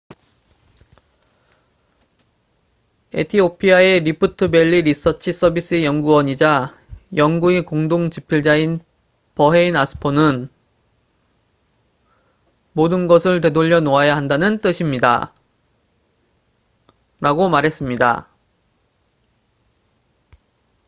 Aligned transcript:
"에티오피아의 3.13 3.99
리프트 3.99 4.49
밸리 4.49 4.81
리서치 4.81 5.31
서비스의 5.31 5.85
연구원이자 5.85 6.73
연구의 7.15 7.65
공동 7.65 8.09
집필자인 8.09 8.79
버헤인 9.35 9.75
아스포는 9.77 10.49
"모든 12.73 13.05
것을 13.05 13.41
되돌려 13.41 13.79
놓아야 13.81 14.15
한다는 14.17 14.57
뜻입니다""라고 14.57 15.37
말했습니다. 17.51 18.27